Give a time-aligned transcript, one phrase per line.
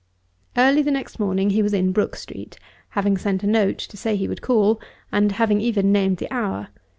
[0.57, 2.57] Early the next morning he was in Brook Street,
[2.97, 4.81] having sent a note to say he would call,
[5.11, 6.69] and having even named the hour.